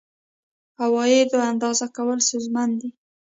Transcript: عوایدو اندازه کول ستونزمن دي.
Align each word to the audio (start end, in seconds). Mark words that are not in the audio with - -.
عوایدو 0.83 1.37
اندازه 1.49 1.85
کول 1.95 2.19
ستونزمن 2.27 2.69
دي. 2.79 2.89